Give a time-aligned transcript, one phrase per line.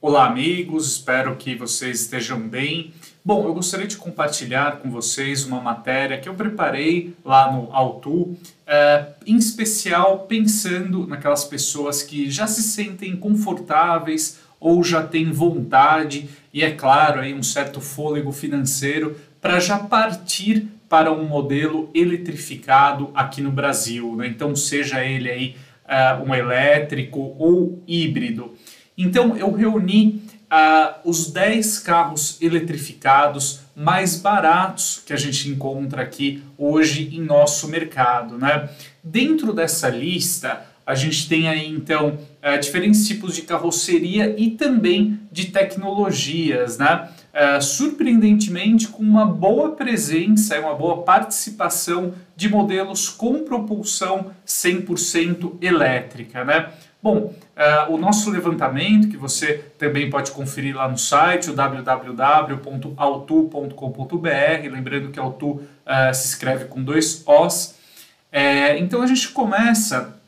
[0.00, 2.92] Olá, amigos, espero que vocês estejam bem.
[3.24, 8.36] Bom, eu gostaria de compartilhar com vocês uma matéria que eu preparei lá no Autu,
[8.64, 16.28] é, em especial pensando naquelas pessoas que já se sentem confortáveis ou já têm vontade
[16.54, 23.10] e, é claro, aí um certo fôlego financeiro para já partir para um modelo eletrificado
[23.12, 24.14] aqui no Brasil.
[24.14, 24.28] Né?
[24.28, 25.56] Então, seja ele aí
[25.88, 28.54] uh, um elétrico ou híbrido.
[28.98, 36.42] Então eu reuni uh, os 10 carros eletrificados mais baratos que a gente encontra aqui
[36.58, 38.36] hoje em nosso mercado.
[38.36, 38.68] Né?
[39.02, 45.20] Dentro dessa lista, a gente tem aí então uh, diferentes tipos de carroceria e também
[45.30, 47.08] de tecnologias, né?
[47.38, 55.52] Uh, surpreendentemente com uma boa presença e uma boa participação de modelos com propulsão 100%
[55.62, 56.70] elétrica, né?
[57.00, 62.58] Bom, uh, o nosso levantamento, que você também pode conferir lá no site, o www.autu.com.br,
[64.72, 65.62] lembrando que Autu uh,
[66.12, 67.76] se escreve com dois Os.
[68.32, 70.18] É, então a gente começa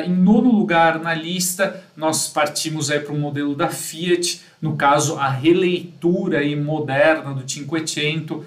[0.04, 5.28] em nono lugar na lista, nós partimos para um modelo da Fiat, no caso a
[5.28, 8.44] releitura aí moderna do Cinquecento, uh,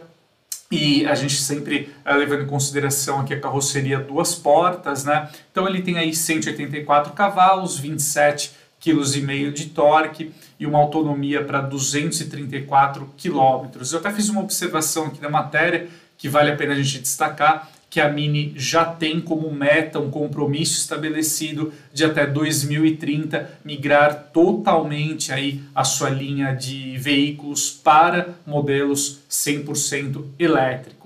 [0.72, 5.30] e a gente sempre uh, levando em consideração aqui a carroceria duas portas, né?
[5.52, 11.41] Então ele tem aí 184 cavalos, 27 kg e meio de torque e uma autonomia
[11.44, 13.69] para 234 km.
[13.91, 15.87] Eu até fiz uma observação aqui na matéria
[16.17, 20.09] que vale a pena a gente destacar que a Mini já tem como meta um
[20.09, 29.19] compromisso estabelecido de até 2030 migrar totalmente aí a sua linha de veículos para modelos
[29.29, 31.03] 100% elétricos.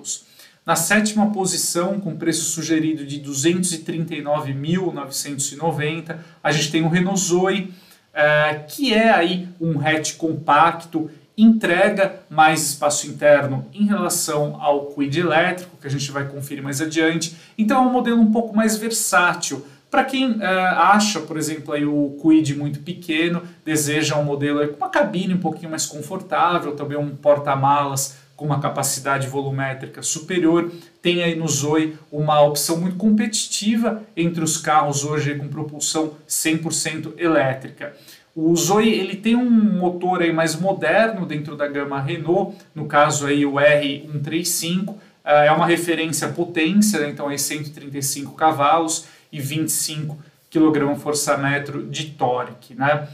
[0.68, 7.74] Na sétima posição, com preço sugerido de 239.990, a gente tem o Renault Zoe,
[8.12, 15.18] uh, que é aí um hatch compacto entrega mais espaço interno em relação ao Quid
[15.18, 17.38] elétrico, que a gente vai conferir mais adiante.
[17.58, 19.66] Então é um modelo um pouco mais versátil.
[19.90, 24.76] Para quem uh, acha, por exemplo, aí o Quid muito pequeno, deseja um modelo com
[24.76, 30.72] uma cabine um pouquinho mais confortável, também um porta-malas com uma capacidade volumétrica superior.
[31.02, 37.14] Tem aí no Zoe uma opção muito competitiva entre os carros hoje com propulsão 100%
[37.18, 37.94] elétrica.
[38.36, 43.26] O Zoe ele tem um motor aí mais moderno dentro da gama Renault, no caso
[43.26, 44.94] aí o R135,
[45.26, 47.10] ah, é uma referência potência, né?
[47.10, 50.18] então é 135 cavalos e 25
[50.52, 52.76] kgfm de torque.
[52.76, 53.08] Né?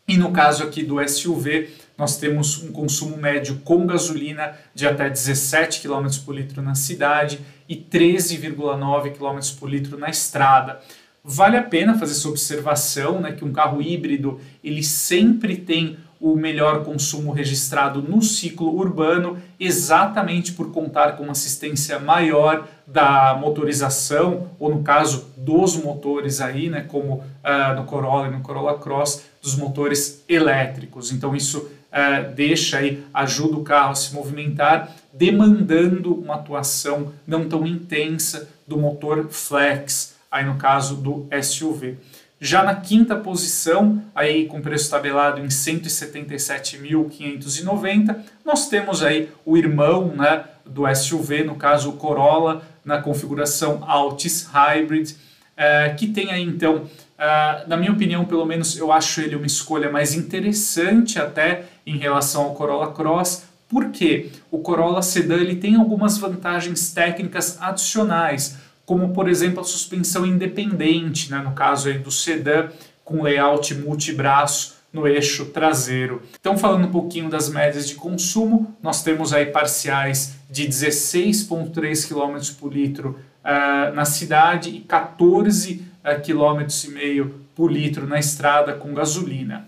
[0.07, 5.08] E no caso aqui do SUV, nós temos um consumo médio com gasolina de até
[5.08, 10.81] 17 km por litro na cidade e 13,9 km por litro na estrada.
[11.26, 16.37] Vale a pena fazer essa observação, né, que um carro híbrido ele sempre tem o
[16.37, 24.50] melhor consumo registrado no ciclo urbano, exatamente por contar com uma assistência maior da motorização,
[24.58, 29.23] ou no caso dos motores aí, né, como uh, no Corolla e no Corolla Cross,
[29.43, 31.12] dos motores elétricos.
[31.12, 37.49] Então isso é, deixa aí, ajuda o carro a se movimentar, demandando uma atuação não
[37.49, 41.96] tão intensa do motor flex, aí no caso do SUV.
[42.41, 50.08] Já na quinta posição, aí com preço tabelado em 177.590, nós temos aí o irmão
[50.08, 55.14] né, do SUV, no caso o Corolla, na configuração Altis Hybrid,
[55.56, 56.91] é, que tem aí então,
[57.25, 61.97] uh, na minha opinião, pelo menos eu acho ele uma escolha mais interessante até em
[61.97, 69.12] relação ao Corolla Cross, porque o Corolla Sedan ele tem algumas vantagens técnicas adicionais, como
[69.12, 72.69] por exemplo a suspensão independente, né, no caso aí do sedã
[73.05, 76.23] com layout multibraço no eixo traseiro.
[76.38, 82.55] Então falando um pouquinho das médias de consumo, nós temos aí parciais de 16,3 km
[82.61, 88.93] por litro uh, na cidade e 14 km e meio por litro na estrada com
[88.93, 89.67] gasolina.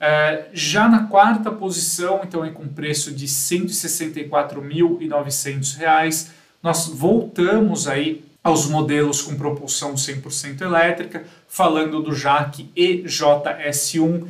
[0.00, 6.28] Uh, já na quarta posição, então é com preço de R$ 164.900,
[6.62, 14.26] nós voltamos aí aos modelos com propulsão 100% elétrica, falando do JAC EJS1,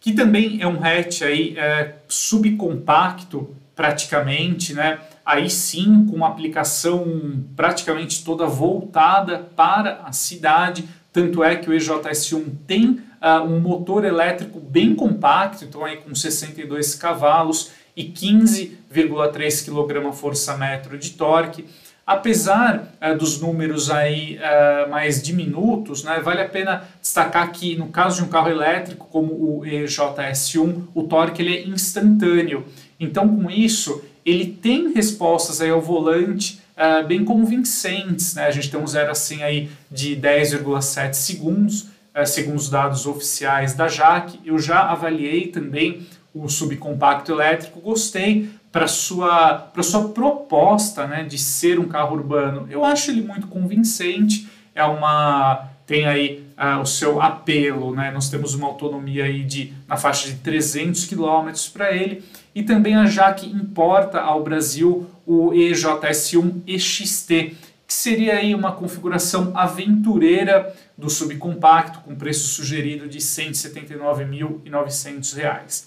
[0.00, 5.00] que também é um hatch aí é, subcompacto praticamente, né?
[5.26, 11.72] Aí sim, com uma aplicação praticamente toda voltada para a cidade, tanto é que o
[11.72, 19.64] EJS1 tem uh, um motor elétrico bem compacto, então aí com 62 cavalos e 15,3
[19.64, 21.66] kgfm de torque.
[22.06, 27.88] Apesar uh, dos números aí uh, mais diminutos, né, vale a pena destacar que no
[27.88, 32.64] caso de um carro elétrico como o EJS1, o torque ele é instantâneo.
[33.00, 38.34] Então com isso ele tem respostas aí ao volante uh, bem convincentes.
[38.34, 38.46] Né?
[38.46, 43.06] A gente tem um 0 a 100 aí de 10,7 segundos, é, segundo os dados
[43.06, 44.40] oficiais da JAC.
[44.44, 46.04] Eu já avaliei também
[46.34, 52.66] o subcompacto elétrico, gostei para sua para sua proposta, né, de ser um carro urbano.
[52.68, 54.48] Eu acho ele muito convincente.
[54.74, 58.10] É uma tem aí uh, o seu apelo, né?
[58.10, 62.24] Nós temos uma autonomia aí de na faixa de 300 km para ele
[62.56, 67.54] e também a JAC importa ao Brasil o EJS1 EXT,
[67.86, 75.84] que seria aí uma configuração aventureira do subcompacto com preço sugerido de R$ 179.900.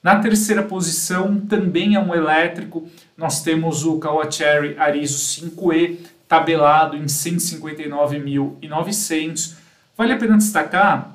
[0.00, 5.96] Na terceira posição, também é um elétrico, nós temos o Kawacheri Arizo 5E,
[6.28, 9.54] tabelado em R$ 159.900.
[9.96, 11.13] Vale a pena destacar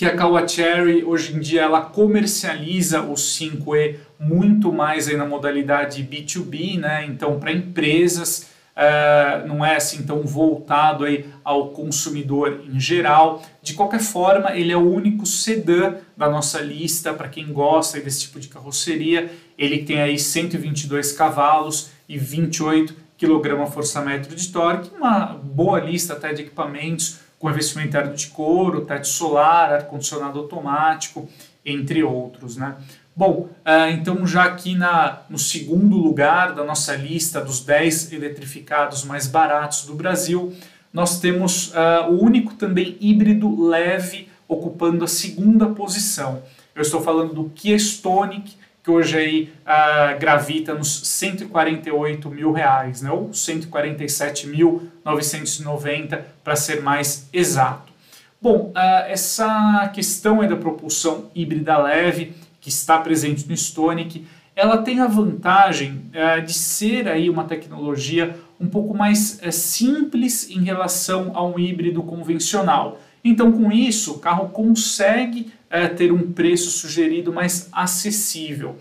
[0.00, 6.02] que a Kawacheri hoje em dia ela comercializa o 5E muito mais aí na modalidade
[6.02, 7.04] B2B, né?
[7.04, 13.42] Então para empresas uh, não é assim tão voltado aí ao consumidor em geral.
[13.60, 18.22] De qualquer forma, ele é o único sedã da nossa lista para quem gosta desse
[18.22, 19.30] tipo de carroceria.
[19.58, 26.40] Ele tem aí 122 cavalos e 28 kgfm de torque, uma boa lista até de
[26.40, 31.26] equipamentos com revestimento interno de couro, teto solar, ar-condicionado automático,
[31.64, 32.58] entre outros.
[32.58, 32.76] Né?
[33.16, 39.04] Bom, uh, então já aqui na, no segundo lugar da nossa lista dos 10 eletrificados
[39.04, 40.54] mais baratos do Brasil,
[40.92, 46.42] nós temos uh, o único também híbrido leve ocupando a segunda posição.
[46.74, 53.02] Eu estou falando do Kia Stonic, que hoje aí uh, gravita nos 148 mil reais,
[53.02, 53.10] né?
[53.10, 57.92] ou 147.990 para ser mais exato.
[58.40, 65.00] Bom, uh, essa questão da propulsão híbrida leve que está presente no Stonic, ela tem
[65.00, 71.32] a vantagem uh, de ser aí uma tecnologia um pouco mais uh, simples em relação
[71.34, 72.98] a um híbrido convencional.
[73.22, 78.76] Então, com isso, o carro consegue é, ter um preço sugerido mais acessível.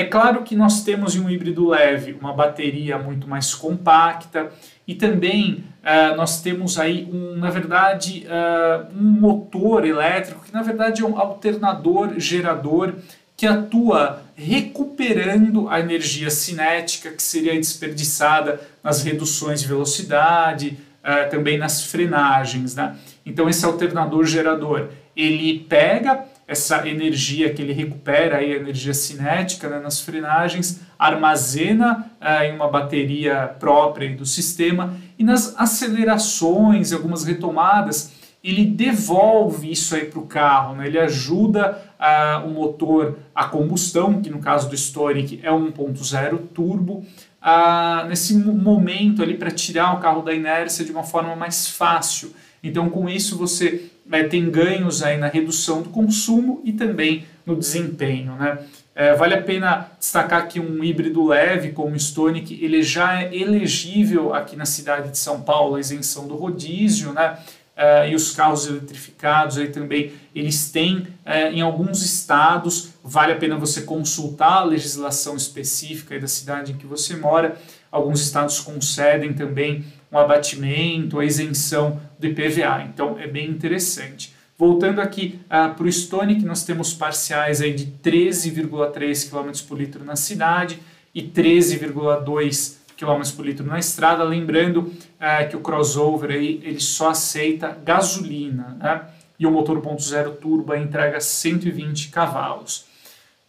[0.00, 4.50] É claro que nós temos em um híbrido leve uma bateria muito mais compacta
[4.86, 10.62] e também uh, nós temos aí, um, na verdade, uh, um motor elétrico que na
[10.62, 12.94] verdade é um alternador gerador
[13.36, 21.58] que atua recuperando a energia cinética que seria desperdiçada nas reduções de velocidade, uh, também
[21.58, 22.74] nas frenagens.
[22.74, 22.96] Né?
[23.24, 29.68] Então esse alternador gerador ele pega essa energia que ele recupera, aí, a energia cinética
[29.68, 37.24] né, nas frenagens, armazena uh, em uma bateria própria do sistema e nas acelerações, algumas
[37.24, 38.12] retomadas,
[38.42, 40.86] ele devolve isso aí para o carro, né?
[40.86, 47.04] ele ajuda uh, o motor a combustão, que no caso do Stonic é 1.0 turbo,
[47.42, 52.32] uh, nesse momento ali para tirar o carro da inércia de uma forma mais fácil.
[52.62, 57.56] Então, com isso, você é, tem ganhos aí na redução do consumo e também no
[57.56, 58.34] desempenho.
[58.34, 58.58] Né?
[58.94, 63.34] É, vale a pena destacar que um híbrido leve como o Stonic, ele já é
[63.34, 67.38] elegível aqui na cidade de São Paulo, a isenção do rodízio, né?
[67.76, 73.36] É, e os carros eletrificados aí também, eles têm é, em alguns estados, vale a
[73.36, 77.56] pena você consultar a legislação específica da cidade em que você mora,
[77.90, 82.82] alguns estados concedem também um abatimento, a isenção do IPVA.
[82.92, 84.34] Então é bem interessante.
[84.58, 90.04] Voltando aqui uh, para o Stonic, nós temos parciais aí de 13,3 km por litro
[90.04, 90.78] na cidade
[91.14, 94.22] e 13,2 km por litro na estrada.
[94.22, 99.02] Lembrando uh, que o crossover aí, ele só aceita gasolina né?
[99.38, 102.84] e o motor 1.0 turbo entrega 120 cavalos.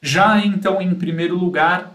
[0.02, 1.92] Já então, em primeiro lugar,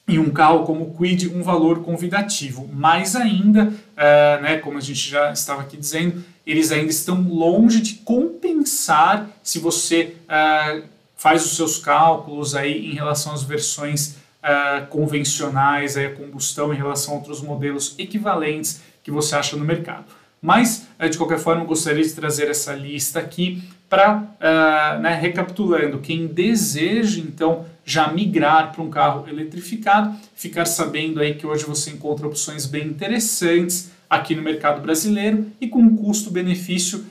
[0.08, 2.68] em um carro como o Quid um valor convidativo.
[2.72, 7.80] Mais ainda, uh, né, como a gente já estava aqui dizendo, eles ainda estão longe
[7.80, 10.82] de compensar se você uh,
[11.16, 16.76] faz os seus cálculos aí em relação às versões uh, convencionais, aí, a combustão em
[16.76, 20.06] relação a outros modelos equivalentes que você acha no mercado.
[20.42, 26.00] Mas, uh, de qualquer forma, gostaria de trazer essa lista aqui para, uh, né, recapitulando,
[26.00, 31.90] quem deseja, então, já migrar para um carro eletrificado, ficar sabendo aí que hoje você
[31.90, 37.06] encontra opções bem interessantes aqui no mercado brasileiro e com um custo-benefício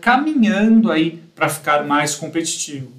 [0.00, 2.95] caminhando aí para ficar mais competitivo.